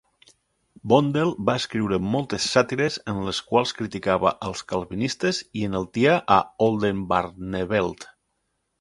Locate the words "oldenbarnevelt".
6.71-8.13